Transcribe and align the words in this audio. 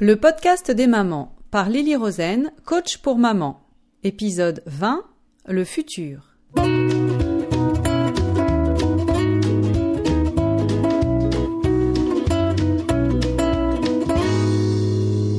Le 0.00 0.16
podcast 0.16 0.72
des 0.72 0.88
mamans 0.88 1.36
par 1.52 1.68
Lily 1.68 1.94
Rosen, 1.94 2.50
coach 2.64 2.98
pour 2.98 3.16
maman. 3.16 3.60
Épisode 4.02 4.60
20 4.66 5.04
Le 5.46 5.62
futur. 5.62 6.34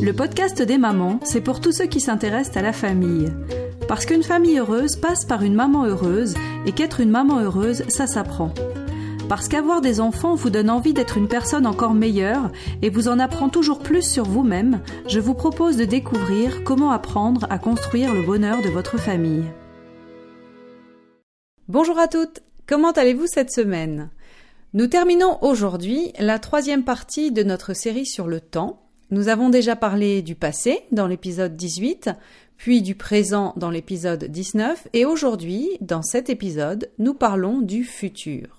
Le 0.01 0.11
podcast 0.13 0.61
des 0.61 0.77
mamans, 0.77 1.19
c'est 1.25 1.41
pour 1.41 1.59
tous 1.59 1.73
ceux 1.73 1.87
qui 1.87 1.99
s'intéressent 1.99 2.55
à 2.55 2.61
la 2.61 2.71
famille. 2.71 3.33
Parce 3.89 4.05
qu'une 4.05 4.23
famille 4.23 4.59
heureuse 4.59 4.95
passe 4.95 5.25
par 5.25 5.43
une 5.43 5.55
maman 5.55 5.83
heureuse 5.83 6.33
et 6.65 6.71
qu'être 6.71 7.01
une 7.01 7.11
maman 7.11 7.41
heureuse, 7.41 7.83
ça 7.89 8.07
s'apprend. 8.07 8.53
Parce 9.27 9.47
qu'avoir 9.47 9.81
des 9.81 10.01
enfants 10.01 10.35
vous 10.35 10.51
donne 10.51 10.69
envie 10.69 10.93
d'être 10.93 11.17
une 11.17 11.27
personne 11.27 11.65
encore 11.65 11.95
meilleure 11.95 12.51
et 12.83 12.91
vous 12.91 13.07
en 13.07 13.17
apprend 13.17 13.49
toujours 13.49 13.79
plus 13.79 14.03
sur 14.03 14.23
vous-même, 14.23 14.81
je 15.07 15.19
vous 15.19 15.33
propose 15.33 15.77
de 15.77 15.85
découvrir 15.85 16.63
comment 16.63 16.91
apprendre 16.91 17.47
à 17.49 17.57
construire 17.57 18.13
le 18.13 18.21
bonheur 18.21 18.61
de 18.61 18.69
votre 18.69 18.99
famille. 18.99 19.45
Bonjour 21.67 21.97
à 21.97 22.07
toutes, 22.07 22.43
comment 22.67 22.91
allez-vous 22.91 23.25
cette 23.25 23.51
semaine? 23.51 24.11
Nous 24.73 24.85
terminons 24.85 25.43
aujourd'hui 25.43 26.13
la 26.19 26.37
troisième 26.37 26.83
partie 26.83 27.31
de 27.31 27.41
notre 27.41 27.73
série 27.73 28.05
sur 28.05 28.27
le 28.27 28.39
temps. 28.39 28.83
Nous 29.09 29.27
avons 29.27 29.49
déjà 29.49 29.75
parlé 29.75 30.21
du 30.21 30.35
passé 30.35 30.81
dans 30.91 31.07
l'épisode 31.07 31.55
18, 31.55 32.11
puis 32.57 32.83
du 32.83 32.93
présent 32.93 33.53
dans 33.57 33.71
l'épisode 33.71 34.25
19, 34.25 34.87
et 34.93 35.03
aujourd'hui, 35.03 35.67
dans 35.81 36.03
cet 36.03 36.29
épisode, 36.29 36.91
nous 36.99 37.15
parlons 37.15 37.61
du 37.61 37.83
futur. 37.83 38.54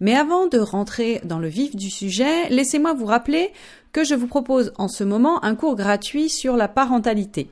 Mais 0.00 0.14
avant 0.14 0.46
de 0.46 0.58
rentrer 0.58 1.20
dans 1.24 1.38
le 1.38 1.48
vif 1.48 1.74
du 1.74 1.90
sujet, 1.90 2.48
laissez-moi 2.50 2.94
vous 2.94 3.06
rappeler 3.06 3.50
que 3.92 4.04
je 4.04 4.14
vous 4.14 4.28
propose 4.28 4.72
en 4.78 4.88
ce 4.88 5.04
moment 5.04 5.44
un 5.44 5.54
cours 5.54 5.76
gratuit 5.76 6.28
sur 6.28 6.56
la 6.56 6.68
parentalité. 6.68 7.50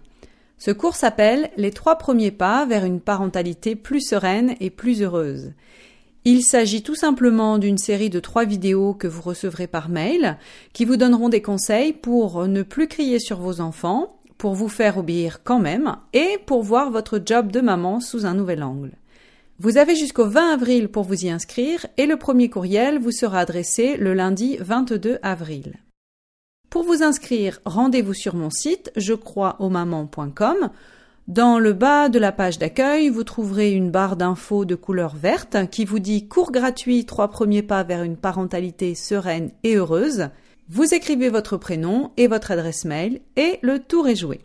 Ce 0.58 0.70
cours 0.70 0.94
s'appelle 0.94 1.50
Les 1.56 1.70
trois 1.70 1.96
premiers 1.96 2.30
pas 2.30 2.64
vers 2.64 2.84
une 2.84 3.00
parentalité 3.00 3.76
plus 3.76 4.00
sereine 4.00 4.54
et 4.60 4.70
plus 4.70 5.02
heureuse. 5.02 5.52
Il 6.24 6.42
s'agit 6.42 6.82
tout 6.82 6.96
simplement 6.96 7.58
d'une 7.58 7.78
série 7.78 8.10
de 8.10 8.18
trois 8.18 8.44
vidéos 8.44 8.94
que 8.94 9.06
vous 9.06 9.22
recevrez 9.22 9.66
par 9.66 9.88
mail, 9.88 10.38
qui 10.72 10.84
vous 10.84 10.96
donneront 10.96 11.28
des 11.28 11.42
conseils 11.42 11.92
pour 11.92 12.48
ne 12.48 12.62
plus 12.62 12.88
crier 12.88 13.20
sur 13.20 13.38
vos 13.38 13.60
enfants, 13.60 14.16
pour 14.38 14.54
vous 14.54 14.68
faire 14.68 14.98
obéir 14.98 15.44
quand 15.44 15.60
même, 15.60 15.96
et 16.14 16.38
pour 16.46 16.62
voir 16.62 16.90
votre 16.90 17.20
job 17.24 17.52
de 17.52 17.60
maman 17.60 18.00
sous 18.00 18.26
un 18.26 18.34
nouvel 18.34 18.64
angle. 18.64 18.92
Vous 19.58 19.78
avez 19.78 19.96
jusqu'au 19.96 20.26
20 20.26 20.52
avril 20.52 20.88
pour 20.88 21.04
vous 21.04 21.24
y 21.24 21.30
inscrire 21.30 21.86
et 21.96 22.04
le 22.04 22.18
premier 22.18 22.50
courriel 22.50 22.98
vous 22.98 23.10
sera 23.10 23.40
adressé 23.40 23.96
le 23.96 24.12
lundi 24.12 24.58
22 24.60 25.18
avril. 25.22 25.76
Pour 26.68 26.82
vous 26.82 27.02
inscrire, 27.02 27.60
rendez-vous 27.64 28.12
sur 28.12 28.34
mon 28.34 28.50
site 28.50 28.92
je 28.96 29.14
crois 29.14 29.56
mamans.com. 29.58 30.68
Dans 31.26 31.58
le 31.58 31.72
bas 31.72 32.10
de 32.10 32.18
la 32.18 32.32
page 32.32 32.58
d'accueil, 32.58 33.08
vous 33.08 33.24
trouverez 33.24 33.72
une 33.72 33.90
barre 33.90 34.16
d'infos 34.16 34.66
de 34.66 34.74
couleur 34.74 35.16
verte 35.16 35.56
qui 35.70 35.86
vous 35.86 36.00
dit 36.00 36.28
cours 36.28 36.52
gratuit 36.52 37.06
trois 37.06 37.28
premiers 37.28 37.62
pas 37.62 37.82
vers 37.82 38.02
une 38.02 38.18
parentalité 38.18 38.94
sereine 38.94 39.52
et 39.64 39.76
heureuse. 39.76 40.28
Vous 40.68 40.92
écrivez 40.92 41.30
votre 41.30 41.56
prénom 41.56 42.10
et 42.18 42.26
votre 42.26 42.50
adresse 42.50 42.84
mail 42.84 43.22
et 43.36 43.58
le 43.62 43.78
tour 43.78 44.06
est 44.06 44.16
joué. 44.16 44.40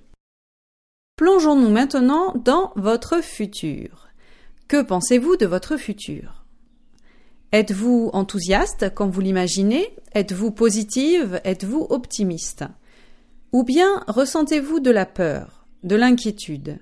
Plongeons-nous 1.18 1.70
maintenant 1.70 2.34
dans 2.46 2.72
votre 2.78 3.22
futur. 3.22 4.11
Que 4.72 4.82
pensez-vous 4.82 5.36
de 5.36 5.46
votre 5.46 5.76
futur? 5.76 6.46
Êtes-vous 7.52 8.10
enthousiaste 8.14 8.86
quand 8.96 9.10
vous 9.10 9.20
l'imaginez? 9.20 9.94
Êtes-vous 10.16 10.52
positive? 10.52 11.42
Êtes-vous 11.44 11.88
optimiste? 11.90 12.64
Ou 13.52 13.64
bien 13.64 14.02
ressentez-vous 14.08 14.80
de 14.80 14.90
la 14.90 15.06
peur, 15.06 15.66
de 15.84 15.98
l'inquiétude? 15.98 16.80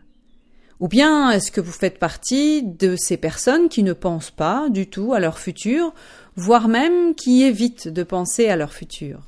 Ou 0.80 0.88
bien 0.88 1.32
est-ce 1.32 1.52
que 1.52 1.62
vous 1.62 1.72
faites 1.72 1.98
partie 1.98 2.62
de 2.62 2.96
ces 2.96 3.18
personnes 3.18 3.70
qui 3.70 3.82
ne 3.82 3.94
pensent 3.94 4.30
pas 4.30 4.70
du 4.70 4.88
tout 4.88 5.16
à 5.16 5.20
leur 5.20 5.40
futur, 5.40 5.92
voire 6.36 6.68
même 6.68 7.16
qui 7.16 7.42
évitent 7.42 7.88
de 7.88 8.04
penser 8.04 8.50
à 8.50 8.56
leur 8.56 8.72
futur? 8.72 9.22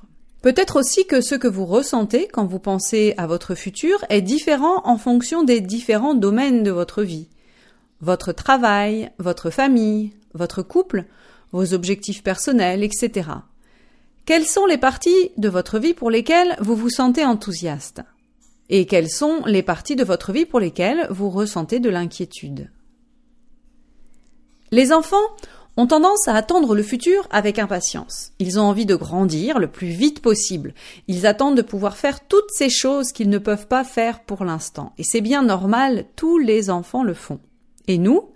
Peut-être 0.43 0.79
aussi 0.79 1.07
que 1.07 1.21
ce 1.21 1.33
que 1.33 1.47
vous 1.47 1.65
ressentez 1.65 2.27
quand 2.31 2.45
vous 2.45 2.59
pensez 2.59 3.15
à 3.17 3.25
votre 3.25 3.55
futur 3.55 4.05
est 4.09 4.21
différent 4.21 4.83
en 4.85 4.99
fonction 4.99 5.43
des 5.43 5.61
différents 5.61 6.13
domaines 6.13 6.61
de 6.61 6.69
votre 6.69 7.01
vie 7.01 7.27
votre 8.01 8.31
travail, 8.31 9.11
votre 9.19 9.49
famille, 9.49 10.13
votre 10.33 10.61
couple, 10.61 11.05
vos 11.51 11.73
objectifs 11.73 12.23
personnels, 12.23 12.83
etc. 12.83 13.29
Quelles 14.25 14.45
sont 14.45 14.65
les 14.65 14.77
parties 14.77 15.31
de 15.37 15.49
votre 15.49 15.79
vie 15.79 15.93
pour 15.93 16.09
lesquelles 16.09 16.55
vous 16.59 16.75
vous 16.75 16.89
sentez 16.89 17.25
enthousiaste? 17.25 18.01
Et 18.69 18.85
quelles 18.85 19.09
sont 19.09 19.43
les 19.45 19.63
parties 19.63 19.95
de 19.95 20.03
votre 20.03 20.31
vie 20.31 20.45
pour 20.45 20.59
lesquelles 20.59 21.07
vous 21.09 21.29
ressentez 21.29 21.79
de 21.79 21.89
l'inquiétude? 21.89 22.69
Les 24.71 24.93
enfants 24.93 25.17
ont 25.75 25.87
tendance 25.87 26.27
à 26.27 26.35
attendre 26.35 26.75
le 26.75 26.83
futur 26.83 27.27
avec 27.31 27.59
impatience. 27.59 28.31
Ils 28.39 28.59
ont 28.59 28.63
envie 28.63 28.85
de 28.85 28.95
grandir 28.95 29.59
le 29.59 29.67
plus 29.67 29.87
vite 29.87 30.21
possible. 30.21 30.73
Ils 31.07 31.25
attendent 31.25 31.57
de 31.57 31.61
pouvoir 31.61 31.97
faire 31.97 32.25
toutes 32.27 32.51
ces 32.51 32.69
choses 32.69 33.11
qu'ils 33.11 33.29
ne 33.29 33.37
peuvent 33.37 33.67
pas 33.67 33.83
faire 33.83 34.21
pour 34.21 34.45
l'instant. 34.45 34.93
Et 34.97 35.03
c'est 35.03 35.21
bien 35.21 35.43
normal, 35.43 36.05
tous 36.15 36.37
les 36.37 36.69
enfants 36.69 37.03
le 37.03 37.13
font. 37.13 37.39
Et 37.87 37.97
nous, 37.97 38.29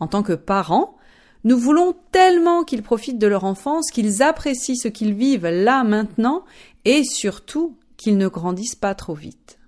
en 0.00 0.06
tant 0.06 0.22
que 0.22 0.32
parents, 0.32 0.96
nous 1.44 1.56
voulons 1.56 1.94
tellement 2.12 2.64
qu'ils 2.64 2.82
profitent 2.82 3.18
de 3.18 3.26
leur 3.26 3.44
enfance, 3.44 3.90
qu'ils 3.90 4.22
apprécient 4.22 4.74
ce 4.74 4.88
qu'ils 4.88 5.14
vivent 5.14 5.46
là 5.46 5.84
maintenant, 5.84 6.44
et 6.84 7.04
surtout 7.04 7.76
qu'ils 7.96 8.18
ne 8.18 8.28
grandissent 8.28 8.74
pas 8.74 8.94
trop 8.94 9.14
vite. 9.14 9.58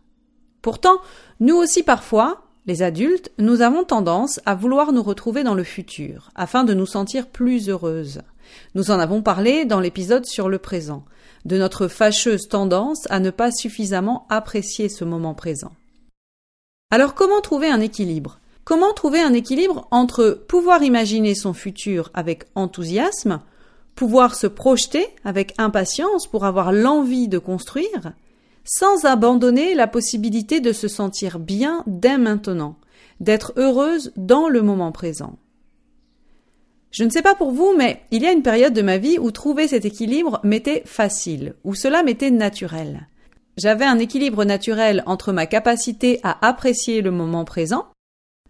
Pourtant, 0.63 0.99
nous 1.39 1.57
aussi 1.57 1.83
parfois, 1.83 2.43
les 2.67 2.83
adultes, 2.83 3.31
nous 3.39 3.63
avons 3.63 3.85
tendance 3.85 4.41
à 4.47 4.55
vouloir 4.55 4.93
nous 4.93 5.03
retrouver 5.03 5.43
dans 5.43 5.55
le 5.55 5.65
futur, 5.65 6.31
afin 6.35 6.65
de 6.65 6.75
nous 6.75 6.87
sentir 6.87 7.27
plus 7.29 7.69
heureuses. 7.69 8.21
Nous 8.75 8.91
en 8.91 8.99
avons 8.99 9.23
parlé 9.23 9.65
dans 9.65 9.81
l'épisode 9.81 10.27
sur 10.27 10.49
le 10.49 10.59
présent, 10.59 11.05
de 11.45 11.57
notre 11.57 11.89
fâcheuse 11.89 12.49
tendance 12.49 13.07
à 13.11 13.21
ne 13.21 13.31
pas 13.31 13.53
suffisamment 13.53 14.27
apprécier 14.29 14.89
ce 14.89 15.05
moment 15.05 15.35
présent. 15.35 15.73
Alors 16.91 17.15
comment 17.15 17.41
trouver 17.41 17.69
un 17.69 17.81
équilibre? 17.81 18.40
Comment 18.71 18.93
trouver 18.93 19.19
un 19.19 19.33
équilibre 19.33 19.89
entre 19.91 20.45
pouvoir 20.47 20.85
imaginer 20.85 21.35
son 21.35 21.55
futur 21.55 22.09
avec 22.15 22.45
enthousiasme, 22.55 23.41
pouvoir 23.97 24.37
se 24.37 24.47
projeter 24.47 25.09
avec 25.25 25.55
impatience 25.59 26.29
pour 26.29 26.45
avoir 26.45 26.71
l'envie 26.71 27.27
de 27.27 27.39
construire, 27.39 28.13
sans 28.63 29.07
abandonner 29.07 29.75
la 29.75 29.89
possibilité 29.89 30.61
de 30.61 30.73
se 30.73 30.87
sentir 30.87 31.41
bien 31.41 31.83
dès 31.89 32.17
maintenant, 32.17 32.77
d'être 33.19 33.53
heureuse 33.57 34.13
dans 34.15 34.49
le 34.49 34.63
moment 34.63 34.93
présent? 34.93 35.37
Je 36.93 37.03
ne 37.03 37.11
sais 37.11 37.23
pas 37.23 37.35
pour 37.35 37.51
vous, 37.51 37.75
mais 37.77 38.03
il 38.13 38.23
y 38.23 38.27
a 38.27 38.33
une 38.33 38.45
période 38.45 38.73
de 38.73 38.83
ma 38.83 38.99
vie 38.99 39.19
où 39.19 39.33
trouver 39.33 39.67
cet 39.67 39.85
équilibre 39.85 40.39
m'était 40.45 40.85
facile, 40.87 41.55
où 41.65 41.75
cela 41.75 42.05
m'était 42.05 42.31
naturel. 42.31 43.09
J'avais 43.57 43.85
un 43.85 43.99
équilibre 43.99 44.45
naturel 44.45 45.03
entre 45.07 45.33
ma 45.33 45.47
capacité 45.47 46.21
à 46.23 46.47
apprécier 46.47 47.03
le 47.03 47.11
moment 47.11 47.45
présent 47.45 47.87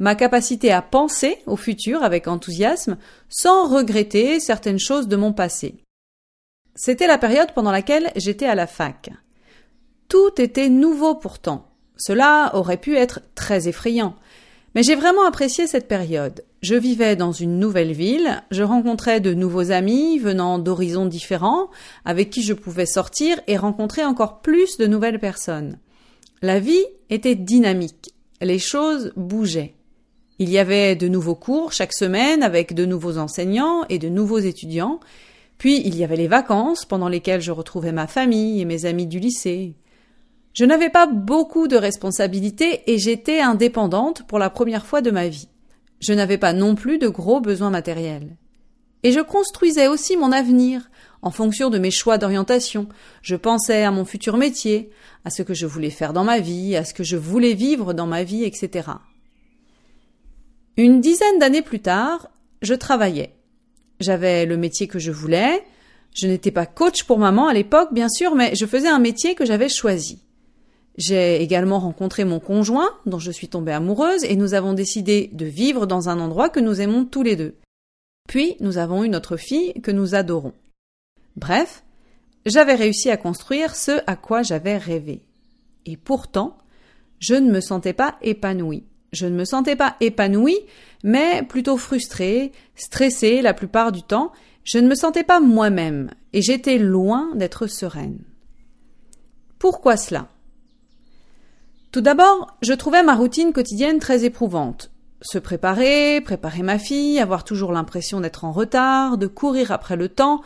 ma 0.01 0.17
capacité 0.17 0.73
à 0.73 0.83
penser 0.83 1.39
au 1.47 1.57
futur 1.57 2.03
avec 2.03 2.27
enthousiasme 2.27 2.97
sans 3.29 3.69
regretter 3.69 4.41
certaines 4.41 4.81
choses 4.81 5.07
de 5.07 5.17
mon 5.17 5.33
passé. 5.33 5.77
C'était 6.75 7.07
la 7.07 7.19
période 7.19 7.53
pendant 7.55 7.71
laquelle 7.71 8.11
j'étais 8.17 8.47
à 8.47 8.55
la 8.55 8.67
fac. 8.67 9.11
Tout 10.09 10.41
était 10.41 10.71
nouveau 10.71 11.15
pourtant. 11.15 11.69
Cela 11.97 12.51
aurait 12.55 12.79
pu 12.79 12.97
être 12.97 13.21
très 13.35 13.69
effrayant. 13.69 14.17
Mais 14.75 14.83
j'ai 14.83 14.95
vraiment 14.95 15.27
apprécié 15.27 15.67
cette 15.67 15.89
période. 15.89 16.45
Je 16.63 16.77
vivais 16.77 17.17
dans 17.17 17.33
une 17.33 17.59
nouvelle 17.59 17.93
ville, 17.93 18.43
je 18.51 18.63
rencontrais 18.63 19.21
de 19.21 19.35
nouveaux 19.35 19.71
amis 19.73 20.19
venant 20.19 20.59
d'horizons 20.59 21.07
différents, 21.07 21.71
avec 22.05 22.31
qui 22.31 22.43
je 22.43 22.55
pouvais 22.55 22.87
sortir 22.87 23.41
et 23.49 23.57
rencontrer 23.57 24.05
encore 24.05 24.41
plus 24.41 24.79
de 24.79 24.87
nouvelles 24.87 25.19
personnes. 25.19 25.79
La 26.41 26.61
vie 26.61 26.85
était 27.11 27.35
dynamique, 27.35 28.15
les 28.41 28.59
choses 28.59 29.13
bougeaient. 29.17 29.75
Il 30.43 30.49
y 30.49 30.59
avait 30.59 30.97
de 30.97 31.07
nouveaux 31.07 31.35
cours 31.35 31.71
chaque 31.71 31.93
semaine 31.93 32.43
avec 32.43 32.73
de 32.73 32.87
nouveaux 32.87 33.19
enseignants 33.19 33.85
et 33.91 33.99
de 33.99 34.09
nouveaux 34.09 34.39
étudiants. 34.39 34.99
Puis 35.59 35.83
il 35.85 35.95
y 35.95 36.03
avait 36.03 36.17
les 36.17 36.29
vacances 36.29 36.87
pendant 36.87 37.11
lesquelles 37.11 37.43
je 37.43 37.53
retrouvais 37.53 37.93
ma 37.93 38.07
famille 38.07 38.63
et 38.63 38.65
mes 38.65 38.87
amis 38.87 39.07
du 39.07 39.19
lycée. 39.19 39.75
Je 40.55 40.65
n'avais 40.65 40.89
pas 40.89 41.07
beaucoup 41.07 41.69
de 41.69 41.77
responsabilités 41.77 42.91
et 42.91 42.97
j'étais 42.97 43.41
indépendante 43.41 44.27
pour 44.27 44.39
la 44.39 44.49
première 44.49 44.87
fois 44.87 45.03
de 45.03 45.11
ma 45.11 45.29
vie. 45.29 45.49
Je 46.01 46.15
n'avais 46.15 46.39
pas 46.39 46.55
non 46.55 46.75
plus 46.75 46.97
de 46.97 47.09
gros 47.09 47.43
besoins 47.43 47.69
matériels. 47.69 48.39
Et 49.03 49.13
je 49.13 49.21
construisais 49.21 49.89
aussi 49.89 50.17
mon 50.17 50.33
avenir 50.33 50.91
en 51.21 51.31
fonction 51.31 51.69
de 51.69 51.79
mes 51.79 51.91
choix 51.91 52.17
d'orientation. 52.17 52.89
Je 53.21 53.37
pensais 53.37 53.83
à 53.83 53.91
mon 53.91 54.07
futur 54.07 54.39
métier, 54.39 54.89
à 55.27 55.29
ce 55.29 55.43
que 55.43 55.53
je 55.53 55.67
voulais 55.67 55.91
faire 55.91 56.15
dans 56.15 56.25
ma 56.25 56.41
vie, 56.41 56.77
à 56.77 56.85
ce 56.87 56.95
que 56.95 57.05
je 57.05 57.19
voulais 57.19 57.53
vivre 57.53 57.93
dans 57.93 58.07
ma 58.07 58.25
vie, 58.25 58.45
etc. 58.45 58.89
Une 60.83 61.03
dizaine 61.03 61.39
d'années 61.39 61.61
plus 61.61 61.81
tard, 61.81 62.31
je 62.63 62.73
travaillais. 62.73 63.35
J'avais 64.01 64.47
le 64.47 64.57
métier 64.57 64.89
que 64.89 64.99
je 64.99 65.11
voulais, 65.11 65.63
Je 66.15 66.27
n'étais 66.27 66.51
pas 66.51 66.65
coach 66.65 67.05
pour 67.05 67.19
maman 67.19 67.49
à 67.49 67.53
l'époque, 67.53 67.93
bien 67.93 68.09
sûr, 68.09 68.35
mais 68.35 68.55
je 68.55 68.65
faisais 68.65 68.89
un 68.89 68.99
métier 68.99 69.35
que 69.35 69.45
j'avais 69.45 69.69
choisi. 69.69 70.23
J'ai 70.97 71.43
également 71.43 71.79
rencontré 71.79 72.25
mon 72.25 72.41
conjoint, 72.41 72.89
dont 73.05 73.19
je 73.19 73.31
suis 73.31 73.49
tombée 73.49 73.73
amoureuse, 73.73 74.25
et 74.25 74.37
nous 74.37 74.55
avons 74.55 74.73
décidé 74.73 75.29
de 75.35 75.45
vivre 75.45 75.87
dans 75.87 76.09
un 76.09 76.19
endroit 76.19 76.49
que 76.49 76.61
nous 76.61 76.81
aimons 76.81 77.05
tous 77.05 77.23
les 77.23 77.37
deux. 77.37 77.57
Puis 78.27 78.57
nous 78.61 78.79
avons 78.79 79.05
eu 79.05 79.11
notre 79.11 79.37
fille 79.37 79.75
que 79.83 79.91
nous 79.91 80.15
adorons. 80.15 80.55
Bref, 81.37 81.85
j'avais 82.47 82.75
réussi 82.75 83.11
à 83.11 83.19
construire 83.19 83.77
ce 83.77 84.01
à 84.07 84.17
quoi 84.17 84.43
j'avais 84.43 84.79
rêvé. 84.79 85.27
Et 85.85 85.99
pourtant, 85.99 86.57
je 87.19 87.35
ne 87.35 87.53
me 87.53 87.61
sentais 87.61 87.93
pas 87.93 88.17
épanouie. 88.23 88.87
Je 89.13 89.27
ne 89.27 89.37
me 89.37 89.45
sentais 89.45 89.77
pas 89.77 89.97
épanouie, 90.01 90.59
mais 91.03 91.43
plutôt 91.43 91.77
frustrée, 91.77 92.53
stressée 92.77 93.43
la 93.43 93.55
plupart 93.55 93.93
du 93.93 94.03
temps. 94.03 94.33
Je 94.65 94.79
ne 94.79 94.89
me 94.89 94.95
sentais 94.95 95.25
pas 95.25 95.41
moi-même, 95.41 96.11
et 96.33 96.43
j'étais 96.43 96.79
loin 96.79 97.31
d'être 97.35 97.67
sereine. 97.67 98.19
Pourquoi 99.59 99.97
cela? 99.97 100.29
Tout 101.93 102.01
d'abord, 102.01 102.57
je 102.63 102.73
trouvais 102.73 103.03
ma 103.03 103.15
routine 103.15 103.53
quotidienne 103.53 103.99
très 103.99 104.25
éprouvante. 104.25 104.93
Se 105.23 105.39
préparer, 105.39 106.21
préparer 106.21 106.63
ma 106.63 106.79
fille, 106.79 107.19
avoir 107.19 107.45
toujours 107.45 107.73
l'impression 107.73 108.21
d'être 108.21 108.45
en 108.45 108.53
retard, 108.53 109.19
de 109.19 109.27
courir 109.27 109.73
après 109.73 109.97
le 109.97 110.09
temps, 110.09 110.41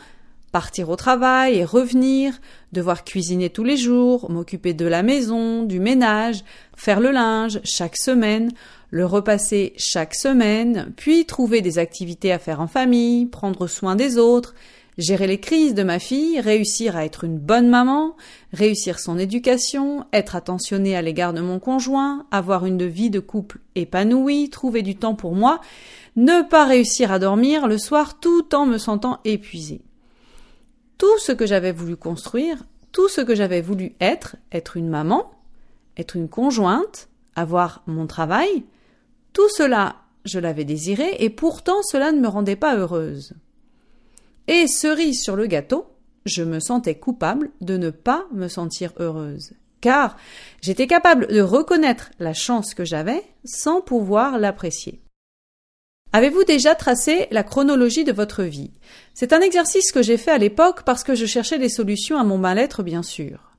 partir 0.55 0.89
au 0.89 0.95
travail 0.95 1.55
et 1.57 1.65
revenir, 1.65 2.39
devoir 2.71 3.03
cuisiner 3.03 3.49
tous 3.49 3.65
les 3.65 3.75
jours, 3.75 4.31
m'occuper 4.31 4.73
de 4.73 4.85
la 4.85 5.03
maison, 5.03 5.63
du 5.63 5.81
ménage, 5.81 6.45
faire 6.77 7.01
le 7.01 7.11
linge 7.11 7.59
chaque 7.65 7.97
semaine, 7.97 8.53
le 8.89 9.05
repasser 9.05 9.73
chaque 9.75 10.15
semaine, 10.15 10.93
puis 10.95 11.25
trouver 11.25 11.59
des 11.59 11.77
activités 11.77 12.31
à 12.31 12.39
faire 12.39 12.61
en 12.61 12.67
famille, 12.67 13.25
prendre 13.25 13.67
soin 13.67 13.97
des 13.97 14.17
autres, 14.17 14.55
gérer 14.97 15.27
les 15.27 15.41
crises 15.41 15.73
de 15.73 15.83
ma 15.83 15.99
fille, 15.99 16.39
réussir 16.39 16.95
à 16.95 17.03
être 17.03 17.25
une 17.25 17.37
bonne 17.37 17.67
maman, 17.67 18.15
réussir 18.53 18.99
son 18.99 19.19
éducation, 19.19 20.05
être 20.13 20.37
attentionnée 20.37 20.95
à 20.95 21.01
l'égard 21.01 21.33
de 21.33 21.41
mon 21.41 21.59
conjoint, 21.59 22.27
avoir 22.31 22.65
une 22.65 22.87
vie 22.87 23.09
de 23.09 23.19
couple 23.19 23.59
épanouie, 23.75 24.49
trouver 24.49 24.83
du 24.83 24.95
temps 24.95 25.15
pour 25.15 25.35
moi, 25.35 25.59
ne 26.15 26.47
pas 26.47 26.63
réussir 26.63 27.11
à 27.11 27.19
dormir 27.19 27.67
le 27.67 27.77
soir 27.77 28.21
tout 28.21 28.55
en 28.55 28.65
me 28.65 28.77
sentant 28.77 29.19
épuisée 29.25 29.84
tout 30.97 31.17
ce 31.19 31.31
que 31.31 31.45
j'avais 31.45 31.71
voulu 31.71 31.95
construire, 31.95 32.63
tout 32.91 33.09
ce 33.09 33.21
que 33.21 33.35
j'avais 33.35 33.61
voulu 33.61 33.93
être, 33.99 34.37
être 34.51 34.77
une 34.77 34.89
maman, 34.89 35.31
être 35.97 36.15
une 36.15 36.29
conjointe, 36.29 37.09
avoir 37.35 37.83
mon 37.87 38.07
travail, 38.07 38.63
tout 39.33 39.49
cela, 39.49 39.97
je 40.23 40.39
l'avais 40.39 40.65
désiré 40.65 41.15
et 41.19 41.29
pourtant 41.29 41.81
cela 41.83 42.11
ne 42.11 42.19
me 42.19 42.27
rendait 42.27 42.55
pas 42.55 42.75
heureuse. 42.75 43.33
Et 44.47 44.67
cerise 44.67 45.21
sur 45.21 45.35
le 45.35 45.47
gâteau, 45.47 45.87
je 46.25 46.43
me 46.43 46.59
sentais 46.59 46.95
coupable 46.95 47.51
de 47.61 47.77
ne 47.77 47.89
pas 47.89 48.25
me 48.31 48.47
sentir 48.47 48.93
heureuse, 48.97 49.53
car 49.81 50.17
j'étais 50.61 50.87
capable 50.87 51.27
de 51.27 51.41
reconnaître 51.41 52.11
la 52.19 52.33
chance 52.33 52.73
que 52.73 52.85
j'avais 52.85 53.23
sans 53.43 53.81
pouvoir 53.81 54.39
l'apprécier. 54.39 55.01
Avez-vous 56.15 56.45
déjà 56.45 56.75
tracé 56.75 57.27
la 57.31 57.43
chronologie 57.43 58.05
de 58.05 58.13
votre 58.13 58.43
vie? 58.43 58.71
C'est 59.13 59.33
un 59.33 59.41
exercice 59.41 59.91
que 59.91 60.01
j'ai 60.01 60.15
fait 60.15 60.31
à 60.31 60.37
l'époque 60.37 60.83
parce 60.85 61.03
que 61.03 61.13
je 61.13 61.25
cherchais 61.25 61.59
des 61.59 61.67
solutions 61.67 62.17
à 62.17 62.23
mon 62.23 62.37
mal-être, 62.37 62.83
bien 62.83 63.03
sûr. 63.03 63.51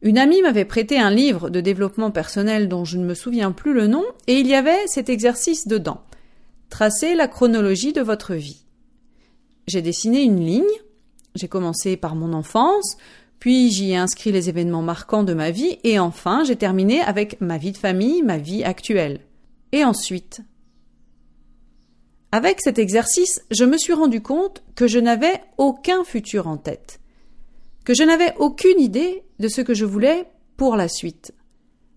Une 0.00 0.16
amie 0.16 0.42
m'avait 0.42 0.64
prêté 0.64 1.00
un 1.00 1.10
livre 1.10 1.50
de 1.50 1.60
développement 1.60 2.12
personnel 2.12 2.68
dont 2.68 2.84
je 2.84 2.98
ne 2.98 3.04
me 3.04 3.14
souviens 3.14 3.50
plus 3.50 3.72
le 3.72 3.88
nom, 3.88 4.04
et 4.28 4.34
il 4.38 4.46
y 4.46 4.54
avait 4.54 4.86
cet 4.86 5.08
exercice 5.08 5.66
dedans. 5.66 6.02
Tracez 6.68 7.16
la 7.16 7.26
chronologie 7.26 7.92
de 7.92 8.00
votre 8.00 8.34
vie. 8.34 8.64
J'ai 9.66 9.82
dessiné 9.82 10.22
une 10.22 10.38
ligne, 10.38 10.62
j'ai 11.34 11.48
commencé 11.48 11.96
par 11.96 12.14
mon 12.14 12.32
enfance, 12.32 12.96
puis 13.40 13.72
j'y 13.72 13.90
ai 13.90 13.96
inscrit 13.96 14.30
les 14.30 14.50
événements 14.50 14.82
marquants 14.82 15.24
de 15.24 15.34
ma 15.34 15.50
vie, 15.50 15.80
et 15.82 15.98
enfin 15.98 16.44
j'ai 16.44 16.54
terminé 16.54 17.00
avec 17.00 17.40
ma 17.40 17.58
vie 17.58 17.72
de 17.72 17.76
famille, 17.76 18.22
ma 18.22 18.38
vie 18.38 18.62
actuelle. 18.62 19.18
Et 19.72 19.84
ensuite, 19.84 20.42
avec 22.32 22.60
cet 22.60 22.78
exercice, 22.78 23.42
je 23.50 23.64
me 23.64 23.76
suis 23.76 23.92
rendu 23.92 24.22
compte 24.22 24.62
que 24.76 24.86
je 24.86 24.98
n'avais 24.98 25.40
aucun 25.58 26.04
futur 26.04 26.46
en 26.46 26.56
tête, 26.56 27.00
que 27.84 27.94
je 27.94 28.04
n'avais 28.04 28.34
aucune 28.38 28.80
idée 28.80 29.24
de 29.38 29.48
ce 29.48 29.60
que 29.60 29.74
je 29.74 29.84
voulais 29.84 30.28
pour 30.56 30.76
la 30.76 30.88
suite, 30.88 31.32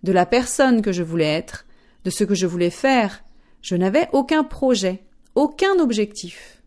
de 0.02 0.12
la 0.12 0.26
personne 0.26 0.82
que 0.82 0.92
je 0.92 1.04
voulais 1.04 1.32
être, 1.32 1.66
de 2.04 2.10
ce 2.10 2.24
que 2.24 2.36
je 2.36 2.48
voulais 2.48 2.70
faire. 2.70 3.24
Je 3.62 3.76
n'avais 3.76 4.10
aucun 4.12 4.44
projet, 4.44 5.04
aucun 5.36 5.80
objectif. 5.80 6.62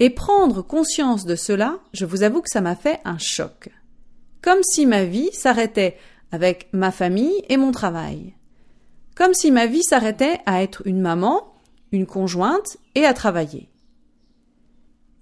Et 0.00 0.10
prendre 0.10 0.62
conscience 0.62 1.24
de 1.24 1.36
cela, 1.36 1.78
je 1.92 2.06
vous 2.06 2.22
avoue 2.22 2.40
que 2.40 2.50
ça 2.50 2.60
m'a 2.60 2.74
fait 2.74 3.00
un 3.04 3.18
choc. 3.18 3.68
Comme 4.40 4.62
si 4.62 4.86
ma 4.86 5.04
vie 5.04 5.30
s'arrêtait 5.32 5.98
avec 6.32 6.68
ma 6.72 6.90
famille 6.90 7.44
et 7.48 7.56
mon 7.56 7.72
travail. 7.72 8.34
Comme 9.14 9.34
si 9.34 9.50
ma 9.50 9.66
vie 9.66 9.82
s'arrêtait 9.82 10.40
à 10.46 10.62
être 10.62 10.82
une 10.86 11.00
maman, 11.00 11.52
une 11.92 12.06
conjointe 12.06 12.76
et 12.94 13.04
à 13.04 13.14
travailler. 13.14 13.68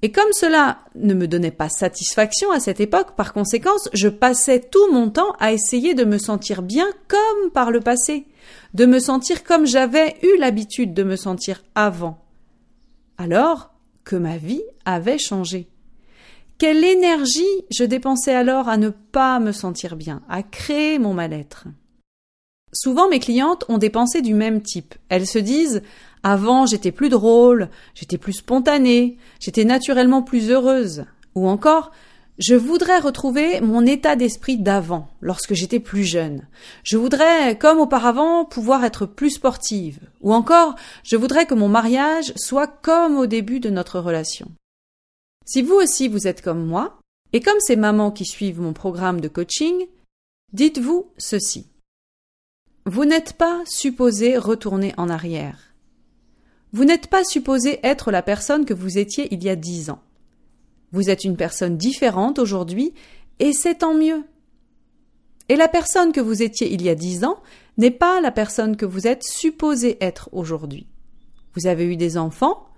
Et 0.00 0.12
comme 0.12 0.32
cela 0.32 0.79
ne 0.94 1.12
me 1.12 1.26
donnait 1.26 1.50
pas 1.50 1.69
satisfaction 1.69 2.53
à 2.53 2.61
cette 2.61 2.81
époque, 2.81 3.17
par 3.17 3.32
conséquence, 3.32 3.88
je 3.93 4.09
passais 4.09 4.61
tout 4.61 4.93
mon 4.93 5.11
temps 5.11 5.32
à 5.41 5.53
essayer 5.53 5.94
de 5.94 6.05
me 6.05 6.19
sentir 6.19 6.62
bien 6.62 6.87
comme 7.09 7.50
par 7.50 7.73
le 7.73 7.81
passé, 7.81 8.26
de 8.75 8.87
me 8.87 9.00
sentir 9.00 9.43
comme 9.43 9.67
j'avais 9.67 10.17
eu 10.23 10.38
l'habitude 10.38 10.94
de 10.94 11.03
me 11.03 11.17
sentir 11.17 11.65
avant. 11.75 12.19
Alors 13.17 13.73
que 14.05 14.15
ma 14.15 14.37
vie 14.37 14.62
avait 14.85 15.19
changé. 15.19 15.69
Quelle 16.59 16.85
énergie 16.85 17.43
je 17.70 17.85
dépensais 17.85 18.35
alors 18.35 18.69
à 18.69 18.76
ne 18.76 18.91
pas 18.91 19.41
me 19.41 19.53
sentir 19.53 19.97
bien, 19.97 20.23
à 20.29 20.44
créer 20.44 20.99
mon 21.00 21.15
mal-être. 21.15 21.67
Souvent 22.73 23.09
mes 23.09 23.20
clientes 23.20 23.65
ont 23.69 23.79
des 23.79 23.91
pensées 23.91 24.23
du 24.23 24.35
même 24.35 24.62
type. 24.62 24.94
Elles 25.09 25.26
se 25.26 25.38
disent 25.38 25.82
avant, 26.31 26.67
j'étais 26.67 26.93
plus 26.93 27.09
drôle, 27.09 27.69
j'étais 27.95 28.19
plus 28.19 28.35
spontanée, 28.35 29.17
j'étais 29.41 29.65
naturellement 29.65 30.23
plus 30.23 30.51
heureuse. 30.51 31.05
Ou 31.35 31.49
encore, 31.49 31.91
je 32.39 32.55
voudrais 32.55 32.99
retrouver 32.99 33.61
mon 33.61 33.85
état 33.85 34.15
d'esprit 34.15 34.59
d'avant, 34.59 35.09
lorsque 35.21 35.55
j'étais 35.55 35.81
plus 35.81 36.05
jeune. 36.05 36.47
Je 36.85 36.97
voudrais, 36.97 37.57
comme 37.59 37.81
auparavant, 37.81 38.45
pouvoir 38.45 38.85
être 38.85 39.07
plus 39.07 39.31
sportive. 39.31 39.99
Ou 40.21 40.33
encore, 40.33 40.75
je 41.03 41.17
voudrais 41.17 41.47
que 41.47 41.55
mon 41.55 41.69
mariage 41.69 42.33
soit 42.37 42.69
comme 42.69 43.17
au 43.17 43.27
début 43.27 43.59
de 43.59 43.71
notre 43.71 43.99
relation. 43.99 44.51
Si 45.47 45.63
vous 45.63 45.75
aussi 45.75 46.09
vous 46.09 46.29
êtes 46.29 46.43
comme 46.43 46.65
moi, 46.65 46.99
et 47.33 47.41
comme 47.41 47.61
ces 47.61 47.77
mamans 47.77 48.11
qui 48.11 48.25
suivent 48.25 48.61
mon 48.61 48.73
programme 48.73 49.21
de 49.21 49.29
coaching, 49.29 49.87
dites-vous 50.53 51.11
ceci. 51.19 51.69
Vous 52.87 53.05
n'êtes 53.05 53.32
pas 53.35 53.63
supposé 53.67 54.39
retourner 54.39 54.94
en 54.97 55.11
arrière. 55.11 55.68
Vous 56.72 56.84
n'êtes 56.84 57.06
pas 57.06 57.25
supposé 57.25 57.81
être 57.82 58.10
la 58.10 58.22
personne 58.22 58.65
que 58.65 58.75
vous 58.75 58.98
étiez 58.98 59.29
il 59.32 59.43
y 59.43 59.48
a 59.48 59.56
dix 59.56 59.91
ans. 59.91 60.03
Vous 60.93 61.10
êtes 61.10 61.25
une 61.25 61.37
personne 61.37 61.77
différente 61.77 62.39
aujourd'hui, 62.39 62.94
et 63.39 63.53
c'est 63.53 63.77
tant 63.77 63.94
mieux. 63.94 64.25
Et 65.48 65.56
la 65.56 65.69
personne 65.69 66.13
que 66.13 66.20
vous 66.20 66.43
étiez 66.43 66.72
il 66.72 66.82
y 66.82 66.89
a 66.89 66.94
dix 66.94 67.25
ans 67.25 67.41
n'est 67.79 67.91
pas 67.91 68.20
la 68.20 68.31
personne 68.31 68.77
que 68.77 68.87
vous 68.87 69.06
êtes 69.06 69.25
supposé 69.25 69.96
être 70.01 70.29
aujourd'hui. 70.32 70.87
Vous 71.55 71.67
avez 71.67 71.84
eu 71.84 71.96
des 71.96 72.19
enfants, 72.19 72.69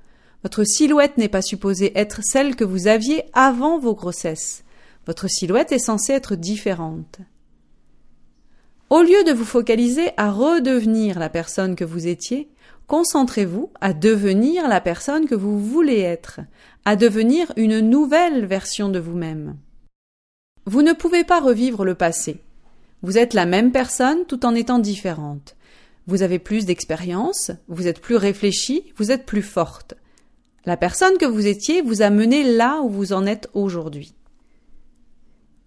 votre 0.42 0.64
silhouette 0.64 1.18
n'est 1.18 1.28
pas 1.28 1.42
supposée 1.42 1.92
être 1.98 2.20
celle 2.22 2.56
que 2.56 2.64
vous 2.64 2.86
aviez 2.86 3.24
avant 3.32 3.78
vos 3.78 3.94
grossesses. 3.94 4.64
Votre 5.06 5.28
silhouette 5.28 5.72
est 5.72 5.78
censée 5.78 6.12
être 6.12 6.34
différente. 6.34 7.18
Au 8.88 9.02
lieu 9.02 9.22
de 9.24 9.32
vous 9.32 9.44
focaliser 9.44 10.10
à 10.16 10.30
redevenir 10.30 11.18
la 11.18 11.28
personne 11.28 11.76
que 11.76 11.84
vous 11.84 12.06
étiez, 12.06 12.50
Concentrez-vous 12.90 13.70
à 13.80 13.92
devenir 13.92 14.66
la 14.66 14.80
personne 14.80 15.28
que 15.28 15.36
vous 15.36 15.60
voulez 15.60 16.00
être, 16.00 16.40
à 16.84 16.96
devenir 16.96 17.52
une 17.54 17.78
nouvelle 17.78 18.46
version 18.46 18.88
de 18.88 18.98
vous-même. 18.98 19.54
Vous 20.66 20.82
ne 20.82 20.92
pouvez 20.92 21.22
pas 21.22 21.38
revivre 21.38 21.84
le 21.84 21.94
passé. 21.94 22.40
Vous 23.02 23.16
êtes 23.16 23.32
la 23.32 23.46
même 23.46 23.70
personne 23.70 24.24
tout 24.26 24.44
en 24.44 24.56
étant 24.56 24.80
différente. 24.80 25.54
Vous 26.08 26.22
avez 26.22 26.40
plus 26.40 26.66
d'expérience, 26.66 27.52
vous 27.68 27.86
êtes 27.86 28.00
plus 28.00 28.16
réfléchie, 28.16 28.82
vous 28.96 29.12
êtes 29.12 29.24
plus 29.24 29.42
forte. 29.42 29.94
La 30.66 30.76
personne 30.76 31.16
que 31.16 31.26
vous 31.26 31.46
étiez 31.46 31.82
vous 31.82 32.02
a 32.02 32.10
mené 32.10 32.42
là 32.42 32.80
où 32.82 32.88
vous 32.88 33.12
en 33.12 33.24
êtes 33.24 33.48
aujourd'hui. 33.54 34.14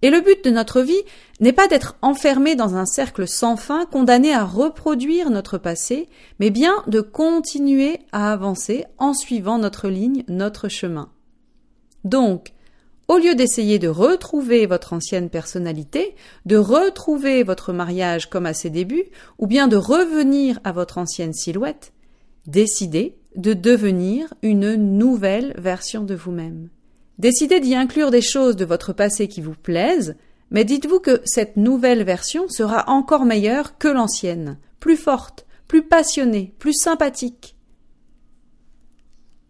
Et 0.04 0.10
le 0.10 0.20
but 0.20 0.44
de 0.44 0.50
notre 0.50 0.82
vie 0.82 1.02
n'est 1.40 1.54
pas 1.54 1.70
d'être 1.70 1.96
enfermé 2.02 2.56
dans 2.56 2.76
un 2.76 2.86
cercle 2.86 3.26
sans 3.26 3.56
fin 3.56 3.86
condamné 3.86 4.34
à 4.34 4.44
reproduire 4.44 5.30
notre 5.30 5.58
passé, 5.58 6.10
mais 6.42 6.50
bien 6.50 6.84
de 6.88 7.00
continuer 7.00 8.00
à 8.12 8.34
avancer 8.34 8.84
en 8.98 9.14
suivant 9.14 9.58
notre 9.58 9.88
ligne, 9.88 10.26
notre 10.28 10.68
chemin. 10.68 11.10
Donc, 12.04 12.52
au 13.08 13.18
lieu 13.18 13.34
d'essayer 13.34 13.80
de 13.80 13.88
retrouver 13.88 14.66
votre 14.66 14.92
ancienne 14.92 15.30
personnalité, 15.30 16.16
de 16.46 16.58
retrouver 16.58 17.44
votre 17.44 17.72
mariage 17.72 18.30
comme 18.30 18.46
à 18.46 18.54
ses 18.54 18.70
débuts, 18.70 19.06
ou 19.40 19.48
bien 19.48 19.70
de 19.70 19.78
revenir 19.78 20.60
à 20.66 20.74
votre 20.74 20.98
ancienne 20.98 21.34
silhouette, 21.34 21.94
décidez 22.46 23.16
de 23.38 23.54
devenir 23.54 24.34
une 24.42 24.76
nouvelle 24.76 25.54
version 25.58 26.04
de 26.04 26.14
vous-même. 26.14 26.68
Décidez 27.20 27.60
d'y 27.60 27.76
inclure 27.76 28.12
des 28.12 28.22
choses 28.22 28.56
de 28.56 28.66
votre 28.66 28.94
passé 28.94 29.28
qui 29.28 29.42
vous 29.42 29.56
plaisent, 29.56 30.16
mais 30.52 30.66
dites-vous 30.66 31.00
que 31.00 31.22
cette 31.26 31.58
nouvelle 31.58 32.04
version 32.04 32.48
sera 32.48 32.90
encore 32.90 33.26
meilleure 33.26 33.78
que 33.78 33.88
l'ancienne, 33.88 34.58
plus 34.80 34.98
forte, 34.98 35.46
plus 35.68 35.84
passionnée, 35.84 36.54
plus 36.60 36.74
sympathique. 36.74 37.56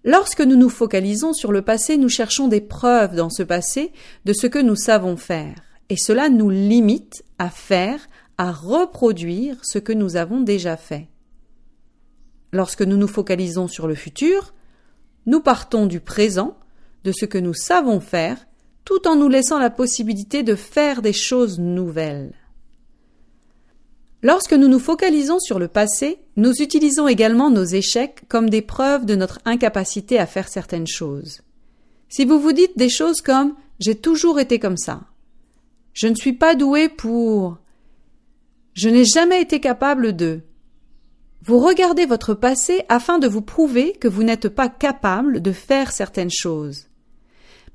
Lorsque 0.06 0.42
nous 0.42 0.58
nous 0.58 0.70
focalisons 0.70 1.32
sur 1.32 1.52
le 1.52 1.62
passé, 1.62 1.98
nous 1.98 2.10
cherchons 2.10 2.50
des 2.50 2.62
preuves 2.62 3.16
dans 3.16 3.30
ce 3.30 3.44
passé 3.44 3.94
de 4.26 4.34
ce 4.34 4.48
que 4.48 4.60
nous 4.60 4.76
savons 4.76 5.16
faire, 5.16 5.56
et 5.90 5.96
cela 5.98 6.28
nous 6.28 6.50
limite 6.50 7.24
à 7.40 7.50
faire, 7.50 8.08
à 8.38 8.52
reproduire 8.52 9.58
ce 9.64 9.80
que 9.80 9.94
nous 9.94 10.18
avons 10.18 10.42
déjà 10.42 10.76
fait. 10.76 11.08
Lorsque 12.52 12.82
nous 12.82 12.98
nous 12.98 13.08
focalisons 13.08 13.68
sur 13.68 13.88
le 13.88 13.96
futur, 13.96 14.54
nous 15.26 15.40
partons 15.40 15.86
du 15.86 16.02
présent, 16.02 16.58
de 17.04 17.12
ce 17.12 17.26
que 17.26 17.38
nous 17.38 17.54
savons 17.54 18.00
faire, 18.00 18.46
tout 18.86 19.08
en 19.08 19.16
nous 19.16 19.30
laissant 19.30 19.60
la 19.60 19.70
possibilité 19.70 20.44
de 20.44 20.56
faire 20.56 21.02
des 21.02 21.14
choses 21.14 21.60
nouvelles. 21.60 22.34
Lorsque 24.22 24.54
nous 24.54 24.70
nous 24.70 24.80
focalisons 24.80 25.40
sur 25.40 25.60
le 25.60 25.68
passé, 25.68 26.20
nous 26.38 26.54
utilisons 26.62 27.10
également 27.10 27.50
nos 27.50 27.66
échecs 27.66 28.24
comme 28.30 28.50
des 28.50 28.62
preuves 28.62 29.06
de 29.06 29.16
notre 29.16 29.40
incapacité 29.44 30.18
à 30.18 30.26
faire 30.26 30.48
certaines 30.48 30.88
choses. 30.88 31.42
Si 32.08 32.24
vous 32.24 32.40
vous 32.40 32.54
dites 32.54 32.78
des 32.78 32.90
choses 32.90 33.22
comme 33.22 33.54
j'ai 33.80 33.96
toujours 33.96 34.40
été 34.40 34.60
comme 34.60 34.78
ça, 34.78 35.02
je 35.92 36.08
ne 36.08 36.16
suis 36.16 36.34
pas 36.34 36.56
doué 36.56 36.88
pour, 36.88 37.58
je 38.74 38.88
n'ai 38.88 39.04
jamais 39.04 39.42
été 39.42 39.60
capable 39.60 40.16
de, 40.16 40.42
vous 41.42 41.60
regardez 41.60 42.06
votre 42.06 42.34
passé 42.34 42.86
afin 42.88 43.20
de 43.20 43.28
vous 43.28 43.42
prouver 43.42 43.92
que 43.92 44.08
vous 44.08 44.24
n'êtes 44.24 44.48
pas 44.48 44.70
capable 44.70 45.42
de 45.42 45.52
faire 45.52 45.92
certaines 45.92 46.32
choses. 46.32 46.88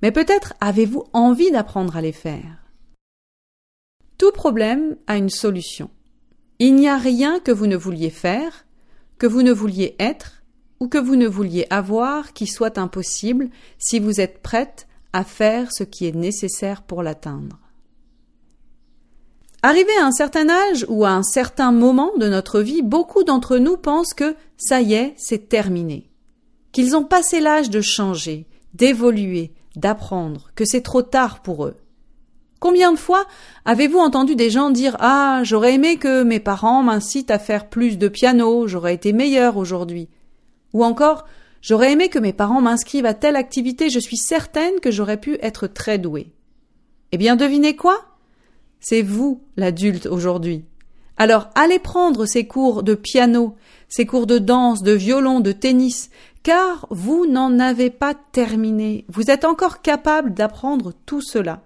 Mais 0.02 0.12
peut-être 0.12 0.54
avez-vous 0.60 1.04
envie 1.12 1.50
d'apprendre 1.50 1.96
à 1.96 2.00
les 2.00 2.12
faire. 2.12 2.64
Tout 4.16 4.32
problème 4.32 4.96
a 5.06 5.16
une 5.16 5.30
solution. 5.30 5.90
Il 6.58 6.74
n'y 6.74 6.88
a 6.88 6.96
rien 6.96 7.38
que 7.40 7.52
vous 7.52 7.66
ne 7.66 7.76
vouliez 7.76 8.10
faire, 8.10 8.66
que 9.18 9.26
vous 9.26 9.42
ne 9.42 9.52
vouliez 9.52 9.94
être, 9.98 10.42
ou 10.80 10.88
que 10.88 10.98
vous 10.98 11.16
ne 11.16 11.26
vouliez 11.26 11.66
avoir 11.70 12.32
qui 12.32 12.46
soit 12.46 12.78
impossible 12.78 13.48
si 13.78 13.98
vous 13.98 14.20
êtes 14.20 14.42
prête 14.42 14.86
à 15.12 15.24
faire 15.24 15.72
ce 15.72 15.84
qui 15.84 16.06
est 16.06 16.14
nécessaire 16.14 16.82
pour 16.82 17.02
l'atteindre. 17.02 17.58
Arrivé 19.62 19.90
à 20.00 20.06
un 20.06 20.12
certain 20.12 20.48
âge 20.48 20.86
ou 20.88 21.04
à 21.04 21.10
un 21.10 21.24
certain 21.24 21.72
moment 21.72 22.12
de 22.16 22.28
notre 22.28 22.60
vie, 22.60 22.82
beaucoup 22.82 23.24
d'entre 23.24 23.58
nous 23.58 23.76
pensent 23.76 24.14
que 24.14 24.36
ça 24.56 24.80
y 24.80 24.94
est, 24.94 25.14
c'est 25.16 25.48
terminé, 25.48 26.10
qu'ils 26.70 26.94
ont 26.94 27.04
passé 27.04 27.40
l'âge 27.40 27.70
de 27.70 27.80
changer, 27.80 28.46
d'évoluer, 28.74 29.52
d'apprendre, 29.76 30.50
que 30.54 30.64
c'est 30.64 30.82
trop 30.82 31.02
tard 31.02 31.40
pour 31.40 31.64
eux. 31.64 31.76
Combien 32.60 32.92
de 32.92 32.98
fois 32.98 33.26
avez-vous 33.64 33.98
entendu 33.98 34.34
des 34.34 34.50
gens 34.50 34.70
dire 34.70 34.96
Ah, 34.98 35.42
j'aurais 35.44 35.74
aimé 35.74 35.96
que 35.96 36.24
mes 36.24 36.40
parents 36.40 36.82
m'incitent 36.82 37.30
à 37.30 37.38
faire 37.38 37.68
plus 37.68 37.98
de 37.98 38.08
piano, 38.08 38.66
j'aurais 38.66 38.94
été 38.94 39.12
meilleur 39.12 39.56
aujourd'hui. 39.56 40.08
Ou 40.72 40.84
encore 40.84 41.24
J'aurais 41.60 41.92
aimé 41.92 42.08
que 42.08 42.18
mes 42.18 42.32
parents 42.32 42.60
m'inscrivent 42.60 43.06
à 43.06 43.14
telle 43.14 43.36
activité, 43.36 43.90
je 43.90 43.98
suis 43.98 44.16
certaine 44.16 44.78
que 44.80 44.90
j'aurais 44.90 45.20
pu 45.20 45.38
être 45.42 45.66
très 45.66 45.98
douée. 45.98 46.32
Eh 47.10 47.18
bien, 47.18 47.36
devinez 47.36 47.74
quoi? 47.74 48.04
C'est 48.80 49.02
vous, 49.02 49.42
l'adulte, 49.56 50.06
aujourd'hui. 50.06 50.64
Alors, 51.18 51.50
allez 51.56 51.80
prendre 51.80 52.26
ces 52.26 52.46
cours 52.46 52.82
de 52.84 52.94
piano, 52.94 53.56
ces 53.88 54.06
cours 54.06 54.26
de 54.26 54.38
danse, 54.38 54.82
de 54.82 54.92
violon, 54.92 55.40
de 55.40 55.50
tennis, 55.52 56.10
car 56.44 56.86
vous 56.90 57.26
n'en 57.26 57.58
avez 57.58 57.90
pas 57.90 58.14
terminé. 58.14 59.04
Vous 59.08 59.30
êtes 59.30 59.44
encore 59.44 59.82
capable 59.82 60.32
d'apprendre 60.32 60.92
tout 61.06 61.20
cela. 61.20 61.62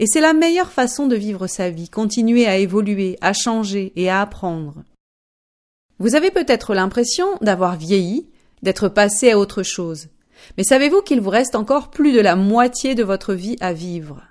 Et 0.00 0.06
c'est 0.06 0.20
la 0.20 0.32
meilleure 0.32 0.72
façon 0.72 1.06
de 1.06 1.16
vivre 1.16 1.46
sa 1.46 1.70
vie, 1.70 1.88
continuer 1.88 2.46
à 2.46 2.56
évoluer, 2.56 3.16
à 3.20 3.32
changer 3.32 3.92
et 3.96 4.10
à 4.10 4.20
apprendre. 4.20 4.82
Vous 6.00 6.14
avez 6.14 6.30
peut-être 6.30 6.74
l'impression 6.74 7.26
d'avoir 7.40 7.76
vieilli, 7.76 8.28
d'être 8.62 8.88
passé 8.88 9.30
à 9.30 9.38
autre 9.38 9.62
chose. 9.62 10.08
Mais 10.56 10.64
savez-vous 10.64 11.02
qu'il 11.02 11.20
vous 11.20 11.30
reste 11.30 11.54
encore 11.54 11.90
plus 11.90 12.12
de 12.12 12.20
la 12.20 12.36
moitié 12.36 12.94
de 12.94 13.02
votre 13.04 13.34
vie 13.34 13.56
à 13.60 13.72
vivre? 13.72 14.22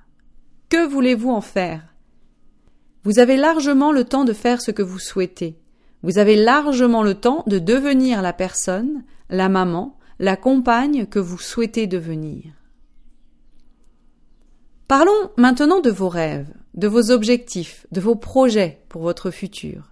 Que 0.69 0.85
voulez-vous 0.85 1.31
en 1.31 1.41
faire? 1.41 1.81
Vous 3.07 3.19
avez 3.19 3.37
largement 3.37 3.93
le 3.93 4.03
temps 4.03 4.25
de 4.25 4.33
faire 4.33 4.61
ce 4.61 4.69
que 4.69 4.81
vous 4.81 4.99
souhaitez. 4.99 5.57
Vous 6.03 6.17
avez 6.17 6.35
largement 6.35 7.03
le 7.03 7.13
temps 7.13 7.45
de 7.47 7.57
devenir 7.57 8.21
la 8.21 8.33
personne, 8.33 9.05
la 9.29 9.47
maman, 9.47 9.97
la 10.19 10.35
compagne 10.35 11.05
que 11.05 11.17
vous 11.17 11.37
souhaitez 11.37 11.87
devenir. 11.87 12.43
Parlons 14.89 15.31
maintenant 15.37 15.79
de 15.79 15.89
vos 15.89 16.09
rêves, 16.09 16.53
de 16.73 16.89
vos 16.89 17.09
objectifs, 17.09 17.87
de 17.93 18.01
vos 18.01 18.15
projets 18.15 18.83
pour 18.89 19.03
votre 19.03 19.31
futur. 19.31 19.89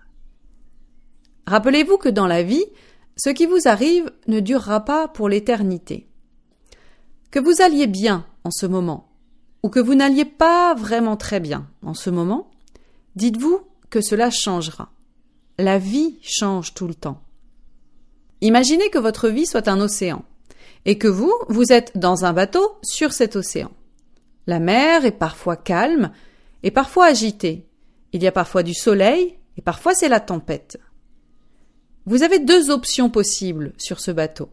Rappelez-vous 1.48 1.98
que 1.98 2.10
dans 2.10 2.28
la 2.28 2.44
vie, 2.44 2.66
ce 3.16 3.30
qui 3.30 3.46
vous 3.46 3.66
arrive 3.66 4.12
ne 4.28 4.42
durera 4.42 4.84
pas 4.84 5.08
pour 5.08 5.30
l'éternité. 5.30 6.10
Que 7.32 7.40
vous 7.40 7.62
alliez 7.62 7.88
bien 7.88 8.26
en 8.44 8.52
ce 8.52 8.66
moment, 8.66 9.08
ou 9.64 9.70
que 9.70 9.80
vous 9.80 9.96
n'alliez 9.96 10.26
pas 10.26 10.74
vraiment 10.74 11.16
très 11.16 11.40
bien 11.40 11.70
en 11.82 11.94
ce 11.94 12.10
moment, 12.10 12.52
dites-vous 13.16 13.62
que 13.90 14.02
cela 14.02 14.30
changera. 14.30 14.92
La 15.58 15.78
vie 15.78 16.18
change 16.22 16.74
tout 16.74 16.88
le 16.88 16.96
temps. 16.96 17.22
Imaginez 18.42 18.90
que 18.90 19.00
votre 19.00 19.30
vie 19.30 19.46
soit 19.46 19.68
un 19.68 19.80
océan, 19.80 20.26
et 20.86 20.98
que 20.98 21.08
vous, 21.08 21.34
vous 21.50 21.72
êtes 21.72 21.98
dans 21.98 22.26
un 22.26 22.34
bateau 22.34 22.78
sur 22.84 23.12
cet 23.12 23.36
océan. 23.36 23.72
La 24.48 24.60
mer 24.60 25.06
est 25.06 25.12
parfois 25.12 25.56
calme 25.56 26.12
et 26.64 26.72
parfois 26.72 27.08
agitée. 27.08 27.66
Il 28.14 28.22
y 28.24 28.28
a 28.28 28.32
parfois 28.32 28.64
du 28.64 28.74
soleil 28.74 29.38
et 29.58 29.62
parfois 29.62 29.94
c'est 29.96 30.10
la 30.10 30.20
tempête. 30.20 30.80
Vous 32.06 32.22
avez 32.22 32.38
deux 32.38 32.70
options 32.70 33.10
possibles 33.10 33.74
sur 33.78 34.00
ce 34.00 34.12
bateau. 34.12 34.50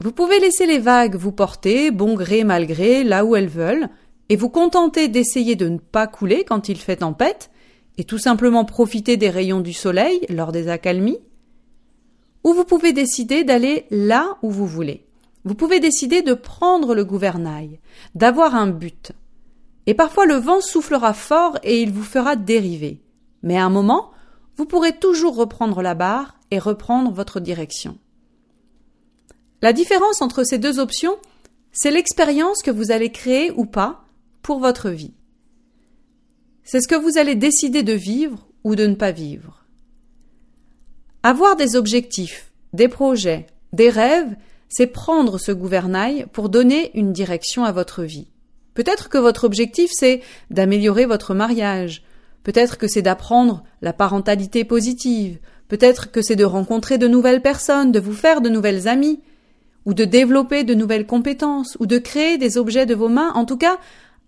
Vous 0.00 0.12
pouvez 0.12 0.38
laisser 0.38 0.66
les 0.66 0.78
vagues 0.78 1.16
vous 1.16 1.32
porter, 1.32 1.90
bon 1.90 2.14
gré 2.14 2.44
mal 2.44 2.66
gré, 2.66 3.02
là 3.02 3.24
où 3.24 3.34
elles 3.34 3.48
veulent, 3.48 3.88
et 4.28 4.36
vous 4.36 4.48
contenter 4.48 5.08
d'essayer 5.08 5.56
de 5.56 5.68
ne 5.68 5.78
pas 5.78 6.06
couler 6.06 6.44
quand 6.44 6.68
il 6.68 6.78
fait 6.78 6.96
tempête, 6.96 7.50
et 7.98 8.04
tout 8.04 8.18
simplement 8.18 8.64
profiter 8.64 9.16
des 9.16 9.30
rayons 9.30 9.60
du 9.60 9.72
soleil 9.72 10.20
lors 10.28 10.52
des 10.52 10.68
accalmies. 10.68 11.18
Ou 12.42 12.52
vous 12.52 12.64
pouvez 12.64 12.92
décider 12.92 13.44
d'aller 13.44 13.86
là 13.90 14.36
où 14.42 14.50
vous 14.50 14.66
voulez. 14.66 15.06
Vous 15.44 15.54
pouvez 15.54 15.80
décider 15.80 16.22
de 16.22 16.34
prendre 16.34 16.94
le 16.94 17.04
gouvernail, 17.04 17.78
d'avoir 18.14 18.54
un 18.54 18.68
but, 18.68 19.12
et 19.86 19.94
parfois 19.94 20.26
le 20.26 20.36
vent 20.36 20.60
soufflera 20.60 21.12
fort 21.12 21.58
et 21.62 21.82
il 21.82 21.92
vous 21.92 22.02
fera 22.02 22.36
dériver. 22.36 23.00
Mais 23.42 23.58
à 23.58 23.64
un 23.64 23.70
moment, 23.70 24.10
vous 24.56 24.66
pourrez 24.66 24.96
toujours 24.96 25.36
reprendre 25.36 25.82
la 25.82 25.94
barre 25.94 26.38
et 26.50 26.58
reprendre 26.58 27.10
votre 27.10 27.40
direction. 27.40 27.98
La 29.60 29.72
différence 29.72 30.22
entre 30.22 30.44
ces 30.44 30.58
deux 30.58 30.78
options, 30.78 31.16
c'est 31.72 31.90
l'expérience 31.90 32.62
que 32.62 32.70
vous 32.70 32.90
allez 32.90 33.10
créer 33.10 33.50
ou 33.50 33.66
pas 33.66 34.04
pour 34.42 34.60
votre 34.60 34.90
vie. 34.90 35.14
C'est 36.64 36.80
ce 36.80 36.88
que 36.88 36.94
vous 36.94 37.18
allez 37.18 37.34
décider 37.34 37.82
de 37.82 37.92
vivre 37.92 38.48
ou 38.64 38.74
de 38.74 38.86
ne 38.86 38.94
pas 38.94 39.12
vivre. 39.12 39.64
Avoir 41.22 41.56
des 41.56 41.76
objectifs, 41.76 42.50
des 42.72 42.88
projets, 42.88 43.46
des 43.74 43.90
rêves, 43.90 44.34
c'est 44.68 44.86
prendre 44.86 45.38
ce 45.38 45.52
gouvernail 45.52 46.26
pour 46.32 46.48
donner 46.48 46.90
une 46.94 47.12
direction 47.12 47.64
à 47.64 47.72
votre 47.72 48.02
vie. 48.02 48.28
Peut-être 48.72 49.08
que 49.08 49.18
votre 49.18 49.44
objectif 49.44 49.90
c'est 49.92 50.22
d'améliorer 50.50 51.06
votre 51.06 51.34
mariage, 51.34 52.02
peut-être 52.42 52.78
que 52.78 52.88
c'est 52.88 53.02
d'apprendre 53.02 53.62
la 53.82 53.92
parentalité 53.92 54.64
positive, 54.64 55.38
peut-être 55.68 56.10
que 56.10 56.22
c'est 56.22 56.34
de 56.34 56.44
rencontrer 56.44 56.98
de 56.98 57.06
nouvelles 57.06 57.42
personnes, 57.42 57.92
de 57.92 58.00
vous 58.00 58.14
faire 58.14 58.40
de 58.40 58.48
nouvelles 58.48 58.88
amies, 58.88 59.20
ou 59.84 59.94
de 59.94 60.04
développer 60.04 60.64
de 60.64 60.74
nouvelles 60.74 61.06
compétences, 61.06 61.76
ou 61.78 61.86
de 61.86 61.98
créer 61.98 62.38
des 62.38 62.56
objets 62.56 62.86
de 62.86 62.94
vos 62.94 63.08
mains, 63.08 63.32
en 63.34 63.44
tout 63.44 63.58
cas, 63.58 63.78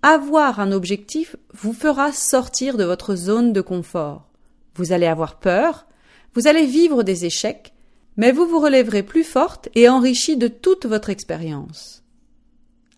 avoir 0.06 0.60
un 0.60 0.70
objectif 0.70 1.34
vous 1.52 1.72
fera 1.72 2.12
sortir 2.12 2.76
de 2.76 2.84
votre 2.84 3.16
zone 3.16 3.52
de 3.52 3.60
confort. 3.60 4.28
Vous 4.76 4.92
allez 4.92 5.06
avoir 5.06 5.40
peur, 5.40 5.86
vous 6.34 6.46
allez 6.46 6.64
vivre 6.64 7.02
des 7.02 7.24
échecs, 7.24 7.72
mais 8.16 8.30
vous 8.30 8.46
vous 8.46 8.60
relèverez 8.60 9.02
plus 9.02 9.24
forte 9.24 9.68
et 9.74 9.88
enrichie 9.88 10.36
de 10.36 10.46
toute 10.46 10.86
votre 10.86 11.10
expérience. 11.10 12.04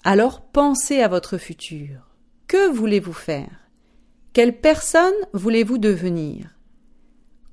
Alors 0.04 0.42
pensez 0.42 1.00
à 1.00 1.08
votre 1.08 1.38
futur. 1.38 2.10
Que 2.46 2.70
voulez-vous 2.70 3.14
faire? 3.14 3.70
Quelle 4.34 4.60
personne 4.60 5.14
voulez-vous 5.32 5.78
devenir? 5.78 6.58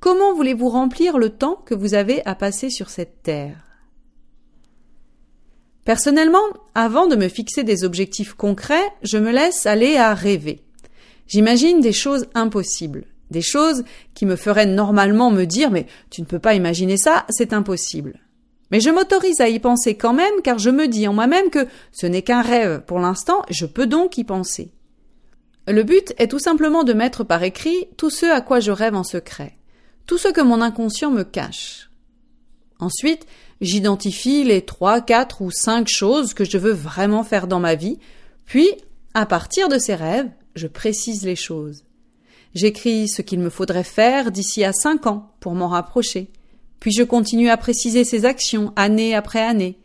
Comment 0.02 0.34
voulez-vous 0.34 0.68
remplir 0.68 1.18
le 1.18 1.30
temps 1.30 1.56
que 1.66 1.76
vous 1.76 1.94
avez 1.94 2.26
à 2.26 2.36
passer 2.36 2.70
sur 2.70 2.90
cette 2.90 3.24
terre? 3.24 3.65
Personnellement, 5.86 6.44
avant 6.74 7.06
de 7.06 7.16
me 7.16 7.30
fixer 7.30 7.64
des 7.64 7.84
objectifs 7.84 8.34
concrets, 8.34 8.92
je 9.04 9.20
me 9.20 9.32
laisse 9.32 9.68
aller 9.68 9.98
à 9.98 10.16
rêver. 10.16 10.64
J'imagine 11.28 11.80
des 11.80 11.94
choses 11.94 12.26
impossibles, 12.34 13.06
des 13.30 13.44
choses 13.44 13.84
qui 14.16 14.26
me 14.26 14.36
feraient 14.36 14.66
normalement 14.66 15.30
me 15.30 15.46
dire 15.46 15.70
mais 15.70 15.86
tu 16.10 16.22
ne 16.22 16.26
peux 16.26 16.40
pas 16.40 16.56
imaginer 16.56 16.98
ça, 16.98 17.26
c'est 17.30 17.54
impossible. 17.54 18.20
Mais 18.72 18.80
je 18.80 18.90
m'autorise 18.90 19.42
à 19.42 19.48
y 19.48 19.60
penser 19.60 19.96
quand 19.96 20.14
même 20.14 20.42
car 20.44 20.58
je 20.58 20.72
me 20.72 20.88
dis 20.88 21.08
en 21.08 21.14
moi-même 21.14 21.52
que 21.52 21.68
ce 21.92 22.08
n'est 22.08 22.24
qu'un 22.24 22.42
rêve 22.42 22.82
pour 22.88 22.98
l'instant, 22.98 23.44
je 23.52 23.68
peux 23.68 23.86
donc 23.86 24.18
y 24.18 24.24
penser. 24.24 24.72
Le 25.68 25.84
but 25.84 26.14
est 26.18 26.30
tout 26.30 26.40
simplement 26.40 26.84
de 26.84 26.94
mettre 26.94 27.24
par 27.24 27.44
écrit 27.44 27.88
tout 27.96 28.10
ce 28.10 28.26
à 28.26 28.42
quoi 28.42 28.60
je 28.60 28.72
rêve 28.72 28.96
en 28.96 29.04
secret, 29.04 29.58
tout 30.08 30.18
ce 30.18 30.30
que 30.30 30.42
mon 30.42 30.62
inconscient 30.62 31.12
me 31.12 31.24
cache. 31.24 31.92
Ensuite, 32.80 33.26
j'identifie 33.62 34.44
les 34.44 34.62
trois, 34.62 35.02
quatre 35.02 35.42
ou 35.42 35.52
cinq 35.52 35.88
choses 35.88 36.34
que 36.34 36.46
je 36.46 36.58
veux 36.58 36.74
vraiment 36.74 37.24
faire 37.24 37.48
dans 37.48 37.60
ma 37.60 37.76
vie, 37.76 38.00
puis, 38.46 38.70
à 39.14 39.26
partir 39.26 39.70
de 39.70 39.78
ces 39.78 39.96
rêves, 39.96 40.30
je 40.56 40.68
précise 40.68 41.26
les 41.26 41.36
choses. 41.36 41.84
J'écris 42.54 43.10
ce 43.10 43.22
qu'il 43.22 43.40
me 43.40 43.50
faudrait 43.50 43.84
faire 43.84 44.32
d'ici 44.32 44.64
à 44.64 44.72
cinq 44.72 45.08
ans 45.08 45.32
pour 45.40 45.56
m'en 45.56 45.68
rapprocher. 45.68 46.32
Puis 46.80 46.92
je 46.92 47.04
continue 47.04 47.50
à 47.50 47.58
préciser 47.58 48.04
ces 48.04 48.26
actions 48.26 48.72
année 48.76 49.14
après 49.14 49.42
année. 49.42 49.78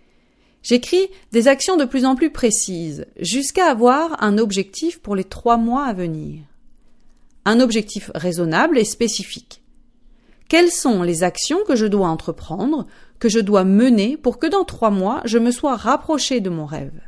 J'écris 0.63 1.09
des 1.33 1.49
actions 1.49 1.77
de 1.77 1.85
plus 1.85 2.05
en 2.05 2.15
plus 2.15 2.31
précises, 2.31 3.07
jusqu'à 3.19 3.71
avoir 3.71 4.23
un 4.23 4.37
objectif 4.37 5.01
pour 5.01 5.17
les 5.17 5.25
trois 5.25 5.57
mois 5.57 5.87
à 5.87 5.95
venir. 5.95 6.43
Un 7.45 7.61
objectif 7.61 8.11
raisonnable 8.15 8.79
et 8.79 8.85
spécifique. 8.85 9.63
Quelles 10.49 10.71
sont 10.71 11.03
les 11.03 11.23
actions 11.23 11.61
que 11.67 11.77
je 11.77 11.87
dois 11.87 12.09
entreprendre, 12.09 12.87
que 13.21 13.29
je 13.29 13.39
dois 13.39 13.65
mener 13.65 14.17
pour 14.17 14.41
que 14.41 14.49
dans 14.49 14.65
trois 14.65 14.91
mois 14.91 15.21
je 15.25 15.39
me 15.39 15.53
sois 15.53 15.77
rapproché 15.77 16.41
de 16.41 16.51
mon 16.51 16.67
rêve? 16.67 17.01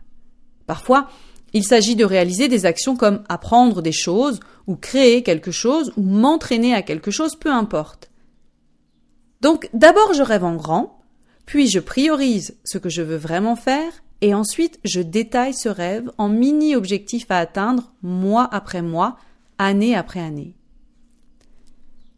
Parfois, 0.66 1.08
il 1.52 1.64
s'agit 1.64 1.96
de 1.96 2.04
réaliser 2.04 2.48
des 2.48 2.64
actions 2.64 2.96
comme 2.96 3.24
apprendre 3.28 3.82
des 3.82 3.92
choses, 3.92 4.40
ou 4.66 4.76
créer 4.76 5.22
quelque 5.22 5.50
chose, 5.50 5.92
ou 5.96 6.02
m'entraîner 6.02 6.74
à 6.74 6.82
quelque 6.82 7.10
chose, 7.10 7.36
peu 7.36 7.50
importe. 7.50 8.10
Donc 9.40 9.68
d'abord 9.74 10.14
je 10.14 10.22
rêve 10.22 10.44
en 10.44 10.54
grand, 10.54 11.00
puis 11.46 11.68
je 11.68 11.80
priorise 11.80 12.56
ce 12.64 12.78
que 12.78 12.88
je 12.88 13.02
veux 13.02 13.16
vraiment 13.16 13.56
faire, 13.56 13.92
et 14.20 14.34
ensuite 14.34 14.78
je 14.84 15.00
détaille 15.00 15.54
ce 15.54 15.68
rêve 15.68 16.10
en 16.16 16.28
mini-objectifs 16.28 17.30
à 17.30 17.38
atteindre 17.38 17.92
mois 18.02 18.48
après 18.52 18.82
mois, 18.82 19.16
année 19.58 19.96
après 19.96 20.20
année. 20.20 20.54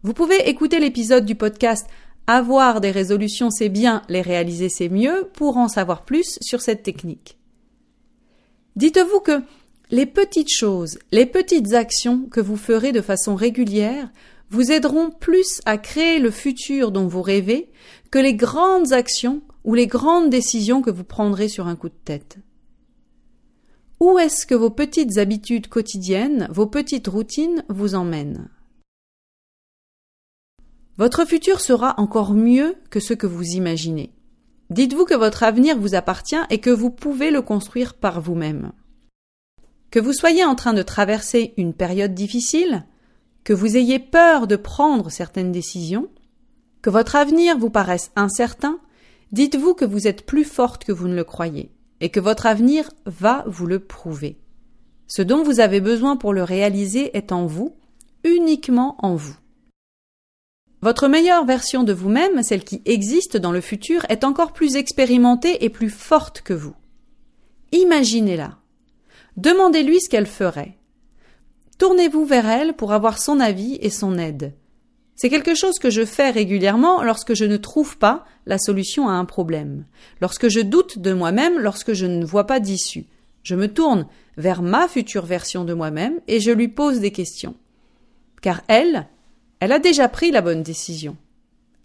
Vous 0.02 0.12
pouvez 0.12 0.50
écouter 0.50 0.80
l'épisode 0.80 1.24
du 1.24 1.34
podcast 1.34 1.88
Avoir 2.26 2.80
des 2.80 2.90
résolutions 2.90 3.50
c'est 3.50 3.68
bien, 3.68 4.02
les 4.08 4.22
réaliser 4.22 4.68
c'est 4.68 4.88
mieux 4.88 5.28
pour 5.34 5.58
en 5.58 5.68
savoir 5.68 6.04
plus 6.04 6.38
sur 6.40 6.62
cette 6.62 6.82
technique. 6.82 7.38
Dites-vous 8.76 9.20
que 9.20 9.42
les 9.90 10.06
petites 10.06 10.50
choses, 10.50 10.98
les 11.12 11.26
petites 11.26 11.74
actions 11.74 12.26
que 12.30 12.40
vous 12.40 12.56
ferez 12.56 12.92
de 12.92 13.02
façon 13.02 13.34
régulière 13.34 14.10
vous 14.50 14.72
aideront 14.72 15.10
plus 15.10 15.60
à 15.66 15.78
créer 15.78 16.18
le 16.18 16.30
futur 16.30 16.92
dont 16.92 17.06
vous 17.06 17.22
rêvez 17.22 17.70
que 18.10 18.18
les 18.18 18.34
grandes 18.34 18.92
actions 18.92 19.42
ou 19.64 19.74
les 19.74 19.86
grandes 19.86 20.30
décisions 20.30 20.80
que 20.80 20.90
vous 20.90 21.04
prendrez 21.04 21.48
sur 21.48 21.66
un 21.66 21.76
coup 21.76 21.88
de 21.88 21.94
tête. 22.04 22.38
Où 24.00 24.18
est-ce 24.18 24.46
que 24.46 24.54
vos 24.54 24.70
petites 24.70 25.18
habitudes 25.18 25.68
quotidiennes, 25.68 26.48
vos 26.50 26.66
petites 26.66 27.08
routines 27.08 27.64
vous 27.68 27.94
emmènent? 27.94 28.48
Votre 30.96 31.24
futur 31.24 31.60
sera 31.60 31.94
encore 31.98 32.34
mieux 32.34 32.76
que 32.90 33.00
ce 33.00 33.14
que 33.14 33.26
vous 33.26 33.56
imaginez. 33.56 34.12
Dites-vous 34.70 35.04
que 35.04 35.14
votre 35.14 35.42
avenir 35.42 35.76
vous 35.76 35.96
appartient 35.96 36.36
et 36.50 36.58
que 36.58 36.70
vous 36.70 36.90
pouvez 36.90 37.30
le 37.32 37.42
construire 37.42 37.94
par 37.94 38.20
vous-même. 38.20 38.72
Que 39.90 39.98
vous 39.98 40.12
soyez 40.12 40.44
en 40.44 40.54
train 40.54 40.72
de 40.72 40.82
traverser 40.82 41.52
une 41.56 41.74
période 41.74 42.14
difficile, 42.14 42.84
que 43.42 43.52
vous 43.52 43.76
ayez 43.76 43.98
peur 43.98 44.46
de 44.46 44.56
prendre 44.56 45.10
certaines 45.10 45.52
décisions, 45.52 46.08
que 46.80 46.90
votre 46.90 47.16
avenir 47.16 47.58
vous 47.58 47.70
paraisse 47.70 48.12
incertain, 48.14 48.78
dites-vous 49.32 49.74
que 49.74 49.84
vous 49.84 50.06
êtes 50.06 50.24
plus 50.24 50.44
forte 50.44 50.84
que 50.84 50.92
vous 50.92 51.08
ne 51.08 51.16
le 51.16 51.24
croyez, 51.24 51.72
et 52.00 52.10
que 52.10 52.20
votre 52.20 52.46
avenir 52.46 52.90
va 53.04 53.44
vous 53.46 53.66
le 53.66 53.80
prouver. 53.80 54.38
Ce 55.08 55.22
dont 55.22 55.42
vous 55.42 55.60
avez 55.60 55.80
besoin 55.80 56.16
pour 56.16 56.32
le 56.32 56.44
réaliser 56.44 57.16
est 57.16 57.32
en 57.32 57.46
vous, 57.46 57.76
uniquement 58.24 58.96
en 59.00 59.16
vous. 59.16 59.36
Votre 60.84 61.08
meilleure 61.08 61.46
version 61.46 61.82
de 61.82 61.94
vous-même, 61.94 62.42
celle 62.42 62.62
qui 62.62 62.82
existe 62.84 63.38
dans 63.38 63.52
le 63.52 63.62
futur, 63.62 64.04
est 64.10 64.22
encore 64.22 64.52
plus 64.52 64.76
expérimentée 64.76 65.64
et 65.64 65.70
plus 65.70 65.88
forte 65.88 66.42
que 66.42 66.52
vous. 66.52 66.74
Imaginez-la. 67.72 68.58
Demandez-lui 69.38 70.02
ce 70.02 70.10
qu'elle 70.10 70.26
ferait. 70.26 70.76
Tournez-vous 71.78 72.26
vers 72.26 72.46
elle 72.46 72.74
pour 72.74 72.92
avoir 72.92 73.18
son 73.18 73.40
avis 73.40 73.78
et 73.80 73.88
son 73.88 74.18
aide. 74.18 74.52
C'est 75.16 75.30
quelque 75.30 75.54
chose 75.54 75.78
que 75.78 75.88
je 75.88 76.04
fais 76.04 76.28
régulièrement 76.28 77.02
lorsque 77.02 77.32
je 77.32 77.46
ne 77.46 77.56
trouve 77.56 77.96
pas 77.96 78.26
la 78.44 78.58
solution 78.58 79.08
à 79.08 79.12
un 79.12 79.24
problème, 79.24 79.86
lorsque 80.20 80.48
je 80.48 80.60
doute 80.60 80.98
de 80.98 81.14
moi-même, 81.14 81.58
lorsque 81.58 81.94
je 81.94 82.04
ne 82.04 82.26
vois 82.26 82.46
pas 82.46 82.60
d'issue. 82.60 83.06
Je 83.42 83.54
me 83.54 83.72
tourne 83.72 84.06
vers 84.36 84.60
ma 84.60 84.86
future 84.86 85.24
version 85.24 85.64
de 85.64 85.72
moi-même 85.72 86.20
et 86.28 86.40
je 86.40 86.50
lui 86.50 86.68
pose 86.68 87.00
des 87.00 87.10
questions. 87.10 87.54
Car 88.42 88.60
elle, 88.68 89.08
elle 89.64 89.72
a 89.72 89.78
déjà 89.78 90.10
pris 90.10 90.30
la 90.30 90.42
bonne 90.42 90.62
décision. 90.62 91.16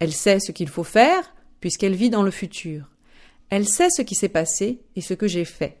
Elle 0.00 0.12
sait 0.12 0.38
ce 0.38 0.52
qu'il 0.52 0.68
faut 0.68 0.84
faire 0.84 1.32
puisqu'elle 1.60 1.94
vit 1.94 2.10
dans 2.10 2.22
le 2.22 2.30
futur. 2.30 2.90
Elle 3.48 3.66
sait 3.66 3.88
ce 3.88 4.02
qui 4.02 4.14
s'est 4.14 4.28
passé 4.28 4.82
et 4.96 5.00
ce 5.00 5.14
que 5.14 5.26
j'ai 5.26 5.46
fait. 5.46 5.78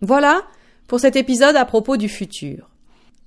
Voilà 0.00 0.46
pour 0.86 1.00
cet 1.00 1.16
épisode 1.16 1.56
à 1.56 1.64
propos 1.64 1.96
du 1.96 2.08
futur. 2.08 2.70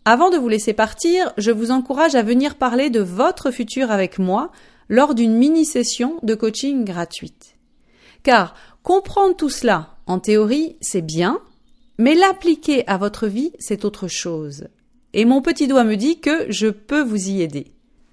Avant 0.05 0.29
de 0.29 0.37
vous 0.37 0.47
laisser 0.47 0.71
partir, 0.71 1.33
je 1.37 1.51
vous 1.51 1.71
encourage 1.71 2.15
à 2.15 2.23
venir 2.23 2.55
parler 2.55 2.89
de 2.89 3.01
votre 3.01 3.51
futur 3.51 3.91
avec 3.91 4.17
moi 4.17 4.49
lors 4.87 5.15
d'une 5.15 5.35
mini-session 5.35 6.17
de 6.23 6.33
coaching 6.33 6.85
gratuite. 6.85 7.57
Car 8.23 8.55
comprendre 8.83 9.35
tout 9.35 9.49
cela, 9.49 9.97
en 10.05 10.19
théorie, 10.19 10.77
c'est 10.79 11.01
bien, 11.01 11.41
mais 11.97 12.15
l'appliquer 12.15 12.87
à 12.87 12.97
votre 12.97 13.27
vie, 13.27 13.51
c'est 13.59 13.83
autre 13.83 14.07
chose. 14.07 14.69
Et 15.13 15.25
mon 15.25 15.41
petit 15.41 15.67
doigt 15.67 15.83
me 15.83 15.95
dit 15.95 16.19
que 16.19 16.45
je 16.49 16.67
peux 16.67 17.01
vous 17.01 17.29
y 17.29 17.41
aider. 17.41 17.71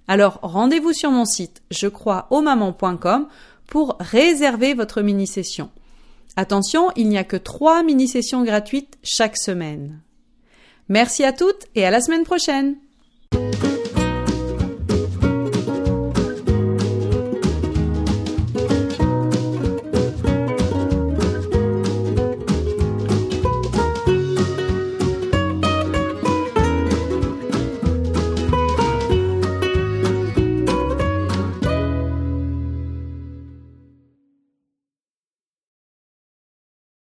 Alors 0.09 0.39
rendez-vous 0.43 0.93
sur 0.93 1.11
mon 1.11 1.25
site 1.25 1.63
je 1.71 1.89
crois 1.89 2.27
au 2.31 2.43
pour 3.67 3.97
réserver 3.99 4.75
votre 4.75 5.03
mini-session. 5.03 5.71
Attention, 6.37 6.91
il 6.97 7.09
n'y 7.09 7.19
a 7.19 7.25
que 7.25 7.37
trois 7.37 7.83
mini-sessions 7.83 8.45
gratuites 8.45 8.99
chaque 9.03 9.37
semaine. 9.37 10.01
Merci 10.89 11.25
à 11.25 11.33
toutes 11.33 11.67
et 11.75 11.85
à 11.85 11.91
la 11.91 12.01
semaine 12.01 12.25
prochaine. 12.25 12.77